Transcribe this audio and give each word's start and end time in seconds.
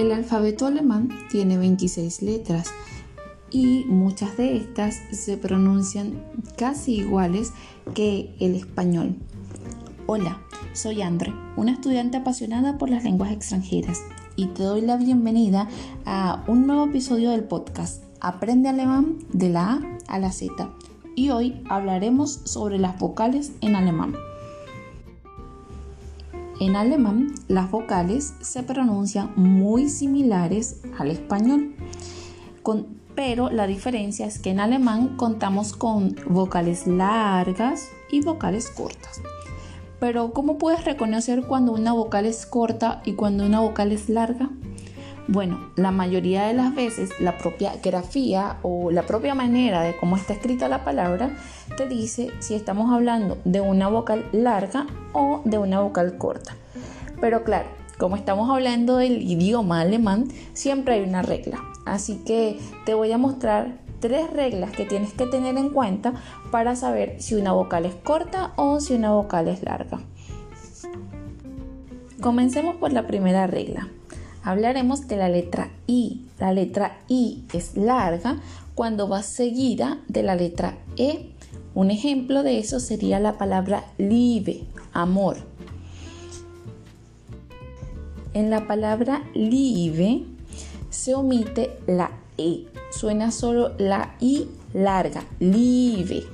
El 0.00 0.12
alfabeto 0.12 0.64
alemán 0.64 1.10
tiene 1.28 1.58
26 1.58 2.22
letras 2.22 2.72
y 3.50 3.84
muchas 3.86 4.34
de 4.38 4.56
estas 4.56 4.94
se 5.12 5.36
pronuncian 5.36 6.24
casi 6.56 6.94
iguales 6.94 7.52
que 7.92 8.34
el 8.40 8.54
español. 8.54 9.16
Hola, 10.06 10.40
soy 10.72 11.02
Andre, 11.02 11.34
una 11.58 11.72
estudiante 11.72 12.16
apasionada 12.16 12.78
por 12.78 12.88
las 12.88 13.04
lenguas 13.04 13.30
extranjeras 13.30 14.00
y 14.36 14.46
te 14.46 14.62
doy 14.62 14.80
la 14.80 14.96
bienvenida 14.96 15.68
a 16.06 16.44
un 16.48 16.66
nuevo 16.66 16.86
episodio 16.86 17.32
del 17.32 17.44
podcast 17.44 18.02
Aprende 18.22 18.70
alemán 18.70 19.18
de 19.34 19.50
la 19.50 19.72
A 19.72 19.98
a 20.08 20.18
la 20.18 20.32
Z 20.32 20.70
y 21.14 21.28
hoy 21.28 21.62
hablaremos 21.68 22.40
sobre 22.44 22.78
las 22.78 22.98
vocales 22.98 23.52
en 23.60 23.76
alemán. 23.76 24.14
En 26.60 26.76
alemán, 26.76 27.32
las 27.48 27.70
vocales 27.70 28.34
se 28.42 28.62
pronuncian 28.62 29.32
muy 29.34 29.88
similares 29.88 30.82
al 30.98 31.10
español, 31.10 31.74
pero 33.14 33.48
la 33.48 33.66
diferencia 33.66 34.26
es 34.26 34.38
que 34.38 34.50
en 34.50 34.60
alemán 34.60 35.16
contamos 35.16 35.72
con 35.72 36.14
vocales 36.28 36.86
largas 36.86 37.88
y 38.10 38.20
vocales 38.20 38.68
cortas. 38.68 39.22
Pero 40.00 40.34
¿cómo 40.34 40.58
puedes 40.58 40.84
reconocer 40.84 41.46
cuando 41.46 41.72
una 41.72 41.94
vocal 41.94 42.26
es 42.26 42.44
corta 42.44 43.00
y 43.06 43.14
cuando 43.14 43.46
una 43.46 43.60
vocal 43.60 43.90
es 43.90 44.10
larga? 44.10 44.50
Bueno, 45.32 45.70
la 45.76 45.92
mayoría 45.92 46.48
de 46.48 46.54
las 46.54 46.74
veces 46.74 47.10
la 47.20 47.38
propia 47.38 47.74
grafía 47.80 48.56
o 48.62 48.90
la 48.90 49.02
propia 49.02 49.32
manera 49.32 49.80
de 49.82 49.96
cómo 49.96 50.16
está 50.16 50.32
escrita 50.32 50.68
la 50.68 50.82
palabra 50.84 51.36
te 51.76 51.86
dice 51.86 52.32
si 52.40 52.56
estamos 52.56 52.92
hablando 52.92 53.38
de 53.44 53.60
una 53.60 53.86
vocal 53.86 54.24
larga 54.32 54.88
o 55.12 55.40
de 55.44 55.56
una 55.56 55.82
vocal 55.82 56.18
corta. 56.18 56.56
Pero 57.20 57.44
claro, 57.44 57.68
como 57.96 58.16
estamos 58.16 58.50
hablando 58.50 58.96
del 58.96 59.22
idioma 59.22 59.82
alemán, 59.82 60.26
siempre 60.52 60.94
hay 60.94 61.02
una 61.02 61.22
regla. 61.22 61.62
Así 61.86 62.24
que 62.26 62.58
te 62.84 62.94
voy 62.94 63.12
a 63.12 63.18
mostrar 63.18 63.78
tres 64.00 64.32
reglas 64.32 64.72
que 64.72 64.84
tienes 64.84 65.12
que 65.12 65.26
tener 65.26 65.56
en 65.58 65.70
cuenta 65.70 66.12
para 66.50 66.74
saber 66.74 67.22
si 67.22 67.36
una 67.36 67.52
vocal 67.52 67.86
es 67.86 67.94
corta 67.94 68.52
o 68.56 68.80
si 68.80 68.94
una 68.94 69.12
vocal 69.12 69.46
es 69.46 69.62
larga. 69.62 70.00
Comencemos 72.20 72.74
por 72.74 72.92
la 72.92 73.06
primera 73.06 73.46
regla 73.46 73.86
hablaremos 74.42 75.08
de 75.08 75.16
la 75.16 75.28
letra 75.28 75.70
I. 75.86 76.26
La 76.38 76.52
letra 76.52 76.98
I 77.08 77.44
es 77.52 77.76
larga 77.76 78.40
cuando 78.74 79.08
va 79.08 79.22
seguida 79.22 79.98
de 80.08 80.22
la 80.22 80.34
letra 80.34 80.78
E. 80.96 81.30
Un 81.74 81.90
ejemplo 81.90 82.42
de 82.42 82.58
eso 82.58 82.80
sería 82.80 83.20
la 83.20 83.38
palabra 83.38 83.84
Liebe, 83.98 84.62
amor. 84.92 85.36
En 88.32 88.50
la 88.50 88.66
palabra 88.66 89.22
Liebe 89.34 90.22
se 90.88 91.14
omite 91.14 91.76
la 91.86 92.10
E. 92.38 92.66
Suena 92.90 93.30
solo 93.30 93.72
la 93.78 94.14
I 94.20 94.48
larga, 94.72 95.24
Liebe. 95.38 96.24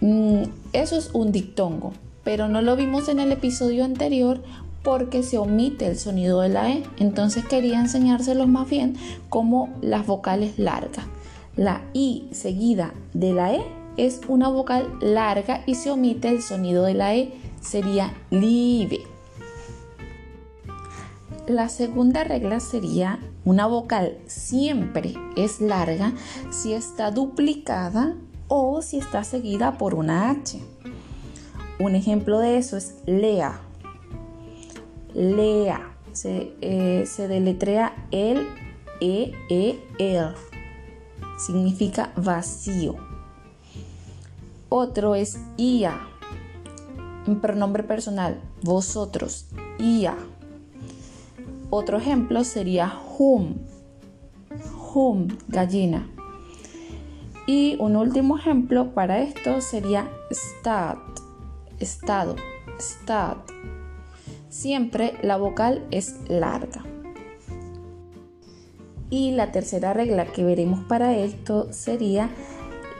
Mm, 0.00 0.42
eso 0.72 0.96
es 0.96 1.10
un 1.12 1.32
dictongo, 1.32 1.92
pero 2.24 2.48
no 2.48 2.62
lo 2.62 2.76
vimos 2.76 3.08
en 3.08 3.20
el 3.20 3.32
episodio 3.32 3.84
anterior 3.84 4.42
porque 4.82 5.22
se 5.22 5.38
omite 5.38 5.86
el 5.86 5.98
sonido 5.98 6.40
de 6.40 6.48
la 6.48 6.70
E. 6.72 6.82
Entonces 6.98 7.44
quería 7.44 7.80
enseñárselos 7.80 8.48
más 8.48 8.68
bien 8.68 8.96
como 9.28 9.70
las 9.80 10.06
vocales 10.06 10.58
largas. 10.58 11.06
La 11.56 11.82
I 11.92 12.28
seguida 12.32 12.94
de 13.12 13.32
la 13.32 13.54
E 13.54 13.62
es 13.96 14.20
una 14.28 14.48
vocal 14.48 14.88
larga 15.00 15.62
y 15.66 15.74
se 15.74 15.90
omite 15.90 16.28
el 16.28 16.42
sonido 16.42 16.84
de 16.84 16.94
la 16.94 17.14
E. 17.14 17.32
Sería 17.60 18.12
live. 18.30 19.00
La 21.46 21.68
segunda 21.68 22.24
regla 22.24 22.60
sería 22.60 23.18
una 23.44 23.66
vocal 23.66 24.18
siempre 24.26 25.14
es 25.36 25.60
larga 25.60 26.12
si 26.50 26.72
está 26.72 27.10
duplicada 27.10 28.14
o 28.46 28.80
si 28.82 28.98
está 28.98 29.24
seguida 29.24 29.76
por 29.76 29.94
una 29.94 30.30
H. 30.30 30.60
Un 31.80 31.96
ejemplo 31.96 32.38
de 32.38 32.58
eso 32.58 32.76
es 32.76 32.94
lea 33.06 33.60
Lea. 35.14 35.88
Se, 36.12 36.54
eh, 36.60 37.06
deletrea 37.16 37.94
el 38.10 38.46
E, 39.00 39.32
E, 39.48 39.80
el. 39.98 40.34
Significa 41.38 42.12
vacío. 42.16 42.96
Otro 44.68 45.14
es 45.14 45.38
IA. 45.56 46.08
Un 47.26 47.40
pronombre 47.40 47.82
personal. 47.82 48.40
Vosotros. 48.62 49.46
IA. 49.78 50.16
Otro 51.70 51.98
ejemplo 51.98 52.44
sería 52.44 52.92
hum. 53.18 53.56
Hum, 54.94 55.28
gallina. 55.48 56.06
Y 57.46 57.76
un 57.80 57.96
último 57.96 58.36
ejemplo 58.36 58.92
para 58.92 59.20
esto 59.20 59.60
sería 59.62 60.10
stat. 60.30 60.98
Estado. 61.80 62.36
Stat 62.78 63.38
siempre 64.52 65.14
la 65.22 65.38
vocal 65.38 65.82
es 65.90 66.16
larga. 66.28 66.84
Y 69.08 69.32
la 69.32 69.50
tercera 69.50 69.92
regla 69.92 70.26
que 70.26 70.44
veremos 70.44 70.84
para 70.84 71.16
esto 71.16 71.72
sería 71.72 72.30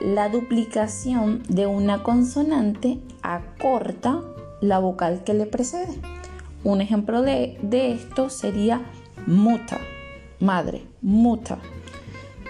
la 0.00 0.28
duplicación 0.28 1.42
de 1.48 1.66
una 1.66 2.02
consonante 2.02 2.98
acorta 3.22 4.22
la 4.60 4.78
vocal 4.78 5.22
que 5.24 5.34
le 5.34 5.46
precede. 5.46 5.94
Un 6.64 6.80
ejemplo 6.80 7.20
de, 7.22 7.58
esto 7.70 8.30
sería 8.30 8.80
muta, 9.26 9.78
madre, 10.40 10.86
muta. 11.02 11.58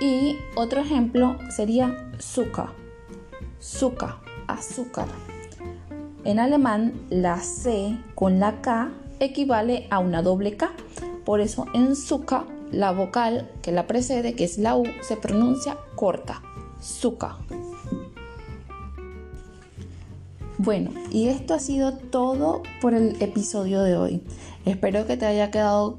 Y 0.00 0.38
otro 0.54 0.80
ejemplo 0.80 1.36
sería 1.50 2.12
suka, 2.18 2.72
suka, 3.58 4.20
azúcar. 4.46 5.08
En 6.24 6.38
alemán, 6.38 6.94
la 7.10 7.38
C 7.40 7.98
con 8.14 8.40
la 8.40 8.62
K 8.62 8.90
equivale 9.20 9.86
a 9.90 9.98
una 9.98 10.22
doble 10.22 10.56
K. 10.56 10.70
Por 11.26 11.40
eso 11.40 11.66
en 11.74 11.94
Zuka, 11.96 12.46
la 12.72 12.92
vocal 12.92 13.50
que 13.60 13.72
la 13.72 13.86
precede, 13.86 14.34
que 14.34 14.44
es 14.44 14.56
la 14.56 14.74
U, 14.76 14.84
se 15.02 15.16
pronuncia 15.16 15.76
corta. 15.96 16.42
Zuka. 16.82 17.36
Bueno, 20.56 20.92
y 21.10 21.28
esto 21.28 21.52
ha 21.52 21.58
sido 21.58 21.92
todo 21.92 22.62
por 22.80 22.94
el 22.94 23.20
episodio 23.20 23.82
de 23.82 23.96
hoy. 23.96 24.22
Espero 24.64 25.06
que 25.06 25.18
te 25.18 25.26
haya 25.26 25.50
quedado 25.50 25.98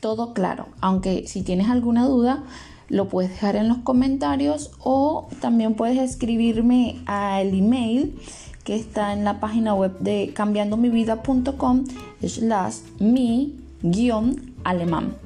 todo 0.00 0.34
claro. 0.34 0.66
Aunque 0.80 1.28
si 1.28 1.42
tienes 1.42 1.68
alguna 1.68 2.06
duda, 2.06 2.42
lo 2.88 3.08
puedes 3.08 3.30
dejar 3.30 3.54
en 3.54 3.68
los 3.68 3.78
comentarios 3.78 4.72
o 4.80 5.28
también 5.40 5.74
puedes 5.74 5.98
escribirme 5.98 7.02
al 7.06 7.54
email 7.54 8.18
que 8.64 8.74
está 8.76 9.12
en 9.12 9.24
la 9.24 9.40
página 9.40 9.74
web 9.74 9.98
de 10.00 10.32
cambiandomivida.com 10.34 11.84
slash 12.26 12.76
mi 12.98 13.54
guion 13.82 14.54
alemán. 14.64 15.16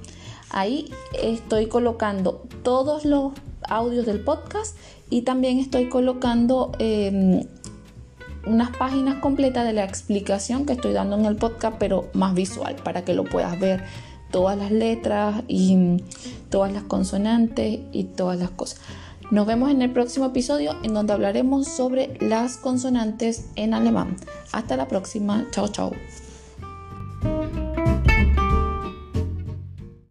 Ahí 0.50 0.90
estoy 1.22 1.66
colocando 1.66 2.42
todos 2.62 3.04
los 3.04 3.32
audios 3.68 4.06
del 4.06 4.20
podcast 4.20 4.76
y 5.10 5.22
también 5.22 5.58
estoy 5.58 5.88
colocando 5.88 6.72
em, 6.78 7.44
unas 8.46 8.70
páginas 8.76 9.16
completas 9.16 9.66
de 9.66 9.72
la 9.72 9.84
explicación 9.84 10.66
que 10.66 10.72
estoy 10.72 10.92
dando 10.92 11.16
en 11.16 11.26
el 11.26 11.36
podcast, 11.36 11.76
pero 11.78 12.08
más 12.14 12.34
visual, 12.34 12.76
para 12.82 13.04
que 13.04 13.14
lo 13.14 13.24
puedas 13.24 13.58
ver 13.60 13.84
todas 14.30 14.58
las 14.58 14.70
letras 14.70 15.42
y 15.48 16.02
todas 16.50 16.72
las 16.72 16.82
consonantes 16.82 17.80
y 17.92 18.04
todas 18.04 18.38
las 18.38 18.50
cosas. 18.50 18.80
Nos 19.30 19.46
vemos 19.46 19.70
en 19.70 19.82
el 19.82 19.92
próximo 19.92 20.26
episodio 20.26 20.74
en 20.82 20.94
donde 20.94 21.12
hablaremos 21.12 21.68
sobre 21.68 22.16
las 22.20 22.56
consonantes 22.56 23.46
en 23.56 23.74
alemán. 23.74 24.16
Hasta 24.52 24.76
la 24.76 24.88
próxima. 24.88 25.46
Chao, 25.50 25.68
chao. 25.68 25.92